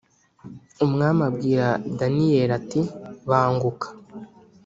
umwami 0.85 1.21
abwira 1.29 1.67
daniyeli 1.99 2.53
ati 2.59 2.81
banguka 3.29 3.87